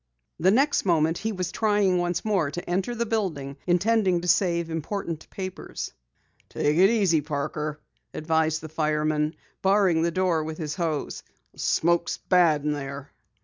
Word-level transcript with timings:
The 0.39 0.49
next 0.49 0.83
moment 0.83 1.19
he 1.19 1.31
was 1.31 1.51
trying 1.51 1.99
once 1.99 2.25
more 2.25 2.49
to 2.49 2.67
enter 2.67 2.95
the 2.95 3.05
building, 3.05 3.57
intending 3.67 4.21
to 4.21 4.27
save 4.27 4.71
important 4.71 5.29
papers. 5.29 5.93
"Take 6.49 6.75
it 6.77 6.89
easy, 6.89 7.21
Parker," 7.21 7.79
advised 8.11 8.61
the 8.61 8.69
fireman, 8.69 9.35
barring 9.61 10.01
the 10.01 10.09
door 10.09 10.43
with 10.43 10.57
his 10.57 10.73
hose. 10.73 11.21
"The 11.53 11.59
smoke's 11.59 12.17
bad 12.17 12.63
in 12.65 12.73
there." 12.73 13.11